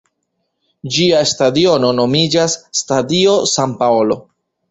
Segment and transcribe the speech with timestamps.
[0.95, 4.19] Ĝia stadiono nomiĝas "Stadio San Paolo".